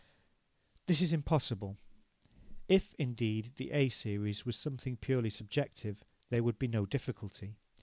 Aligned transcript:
This 0.87 0.99
is 0.99 1.13
impossible. 1.13 1.77
If, 2.67 2.95
indeed, 2.97 3.51
the 3.57 3.69
A 3.69 3.89
series 3.89 4.47
was 4.47 4.55
something 4.55 4.97
purely 4.97 5.29
subjective, 5.29 6.03
there 6.31 6.41
would 6.41 6.57
be 6.57 6.67
no 6.67 6.87
difficulty. 6.87 7.59